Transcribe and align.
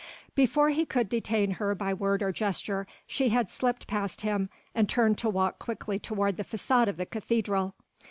Before 0.33 0.69
he 0.69 0.83
could 0.83 1.09
detain 1.09 1.51
her 1.51 1.75
by 1.75 1.93
word 1.93 2.23
or 2.23 2.31
gesture 2.31 2.87
she 3.05 3.29
had 3.29 3.51
slipped 3.51 3.85
past 3.85 4.21
him 4.21 4.49
and 4.73 4.89
turned 4.89 5.19
to 5.19 5.29
walk 5.29 5.59
quickly 5.59 5.99
toward 5.99 6.37
the 6.37 6.43
façade 6.43 6.87
of 6.87 6.97
the 6.97 7.05
cathedral. 7.05 7.75